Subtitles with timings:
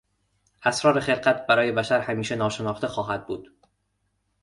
[0.63, 3.51] اسرار خلقت برای بشر همیشه ناشناخته خواهد بود.